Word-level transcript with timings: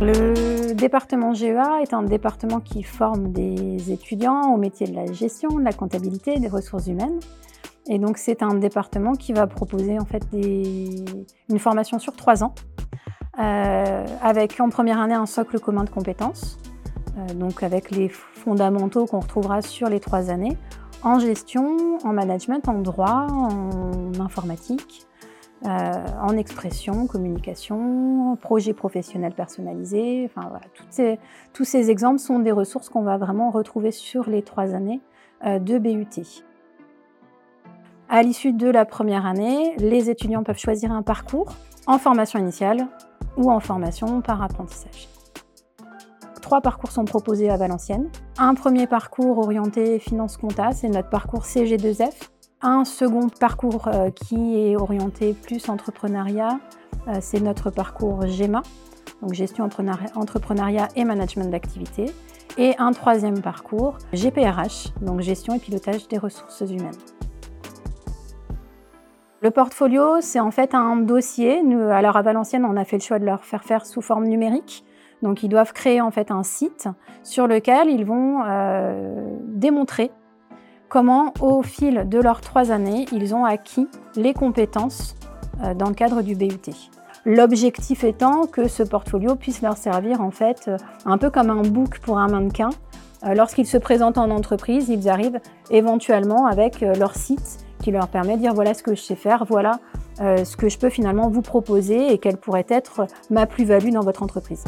Le 0.00 0.74
département 0.74 1.34
GEA 1.34 1.82
est 1.82 1.92
un 1.92 2.04
département 2.04 2.60
qui 2.60 2.84
forme 2.84 3.32
des 3.32 3.90
étudiants 3.90 4.54
au 4.54 4.56
métier 4.56 4.86
de 4.86 4.94
la 4.94 5.12
gestion, 5.12 5.48
de 5.58 5.64
la 5.64 5.72
comptabilité, 5.72 6.38
des 6.38 6.46
ressources 6.46 6.86
humaines. 6.86 7.18
Et 7.88 7.98
donc 7.98 8.16
c'est 8.16 8.42
un 8.42 8.54
département 8.54 9.14
qui 9.14 9.32
va 9.32 9.48
proposer 9.48 9.98
en 9.98 10.04
fait 10.04 10.22
une 10.32 11.58
formation 11.58 11.98
sur 11.98 12.14
trois 12.14 12.44
ans, 12.44 12.54
euh, 13.40 14.06
avec 14.22 14.60
en 14.60 14.68
première 14.68 15.00
année 15.00 15.14
un 15.14 15.26
socle 15.26 15.58
commun 15.58 15.82
de 15.82 15.90
compétences, 15.90 16.58
euh, 17.16 17.34
donc 17.34 17.64
avec 17.64 17.90
les 17.90 18.08
fondamentaux 18.08 19.06
qu'on 19.06 19.20
retrouvera 19.20 19.62
sur 19.62 19.88
les 19.88 19.98
trois 19.98 20.30
années, 20.30 20.56
en 21.02 21.18
gestion, 21.18 21.98
en 22.04 22.12
management, 22.12 22.68
en 22.68 22.78
droit, 22.80 23.26
en 23.30 24.20
informatique, 24.20 25.06
euh, 25.64 25.92
en 26.22 26.36
expression, 26.36 27.06
communication, 27.06 28.36
projet 28.40 28.72
professionnel 28.72 29.32
personnalisé. 29.34 30.30
Enfin, 30.30 30.48
voilà, 30.48 30.64
tous 31.52 31.64
ces 31.64 31.90
exemples 31.90 32.18
sont 32.18 32.38
des 32.38 32.52
ressources 32.52 32.88
qu'on 32.88 33.02
va 33.02 33.16
vraiment 33.16 33.50
retrouver 33.50 33.90
sur 33.90 34.28
les 34.28 34.42
trois 34.42 34.74
années 34.74 35.00
de 35.44 35.78
BUT. 35.78 36.44
À 38.08 38.22
l'issue 38.22 38.52
de 38.52 38.68
la 38.68 38.84
première 38.86 39.26
année, 39.26 39.76
les 39.76 40.08
étudiants 40.08 40.42
peuvent 40.42 40.58
choisir 40.58 40.92
un 40.92 41.02
parcours 41.02 41.52
en 41.86 41.98
formation 41.98 42.38
initiale 42.38 42.86
ou 43.36 43.50
en 43.50 43.60
formation 43.60 44.22
par 44.22 44.42
apprentissage. 44.42 45.08
Trois 46.40 46.62
parcours 46.62 46.90
sont 46.90 47.04
proposés 47.04 47.50
à 47.50 47.58
Valenciennes. 47.58 48.08
Un 48.38 48.54
premier 48.54 48.86
parcours 48.86 49.38
orienté 49.38 49.98
finance 49.98 50.38
compta, 50.38 50.72
c'est 50.72 50.88
notre 50.88 51.10
parcours 51.10 51.44
CG2F. 51.44 52.30
Un 52.60 52.84
second 52.84 53.28
parcours 53.28 53.86
euh, 53.86 54.10
qui 54.10 54.58
est 54.58 54.74
orienté 54.74 55.32
plus 55.32 55.68
entrepreneuriat, 55.68 56.58
euh, 57.06 57.18
c'est 57.20 57.38
notre 57.38 57.70
parcours 57.70 58.26
GEMA, 58.26 58.62
donc 59.22 59.32
gestion 59.32 59.68
entrepreneuriat 60.16 60.88
et 60.96 61.04
management 61.04 61.52
d'activité. 61.52 62.06
Et 62.56 62.74
un 62.78 62.90
troisième 62.90 63.42
parcours, 63.42 63.98
GPRH, 64.12 64.92
donc 65.02 65.20
gestion 65.20 65.54
et 65.54 65.60
pilotage 65.60 66.08
des 66.08 66.18
ressources 66.18 66.62
humaines. 66.62 66.98
Le 69.40 69.52
portfolio, 69.52 70.20
c'est 70.20 70.40
en 70.40 70.50
fait 70.50 70.74
un 70.74 70.96
dossier. 70.96 71.62
Alors 71.92 72.16
à 72.16 72.22
Valenciennes, 72.22 72.64
on 72.64 72.76
a 72.76 72.84
fait 72.84 72.96
le 72.96 73.02
choix 73.02 73.20
de 73.20 73.24
leur 73.24 73.44
faire 73.44 73.62
faire 73.62 73.86
sous 73.86 74.02
forme 74.02 74.26
numérique. 74.26 74.84
Donc 75.22 75.44
ils 75.44 75.48
doivent 75.48 75.72
créer 75.72 76.00
en 76.00 76.10
fait 76.10 76.32
un 76.32 76.42
site 76.42 76.88
sur 77.22 77.46
lequel 77.46 77.88
ils 77.88 78.04
vont 78.04 78.42
euh, 78.44 79.36
démontrer 79.44 80.10
comment 80.88 81.32
au 81.40 81.62
fil 81.62 82.08
de 82.08 82.18
leurs 82.18 82.40
trois 82.40 82.70
années, 82.70 83.06
ils 83.12 83.34
ont 83.34 83.44
acquis 83.44 83.88
les 84.16 84.34
compétences 84.34 85.16
euh, 85.62 85.74
dans 85.74 85.88
le 85.88 85.94
cadre 85.94 86.22
du 86.22 86.34
BUT. 86.34 86.70
L'objectif 87.24 88.04
étant 88.04 88.46
que 88.46 88.68
ce 88.68 88.82
portfolio 88.82 89.34
puisse 89.34 89.60
leur 89.60 89.76
servir 89.76 90.20
en 90.20 90.30
fait 90.30 90.66
euh, 90.68 90.76
un 91.04 91.18
peu 91.18 91.30
comme 91.30 91.50
un 91.50 91.62
book 91.62 91.98
pour 92.00 92.18
un 92.18 92.28
mannequin. 92.28 92.70
Lorsqu'ils 93.34 93.66
se 93.66 93.78
présentent 93.78 94.16
en 94.16 94.30
entreprise, 94.30 94.88
ils 94.88 95.08
arrivent 95.08 95.40
éventuellement 95.72 96.46
avec 96.46 96.82
leur 96.82 97.16
site 97.16 97.58
qui 97.82 97.90
leur 97.90 98.06
permet 98.06 98.36
de 98.36 98.42
dire 98.42 98.54
voilà 98.54 98.74
ce 98.74 98.84
que 98.84 98.94
je 98.94 99.00
sais 99.00 99.16
faire, 99.16 99.44
voilà 99.44 99.80
euh, 100.20 100.44
ce 100.44 100.56
que 100.56 100.68
je 100.68 100.78
peux 100.78 100.88
finalement 100.88 101.28
vous 101.28 101.42
proposer 101.42 102.12
et 102.12 102.18
quelle 102.18 102.38
pourrait 102.38 102.66
être 102.68 103.06
ma 103.30 103.46
plus-value 103.46 103.90
dans 103.90 104.02
votre 104.02 104.22
entreprise. 104.22 104.64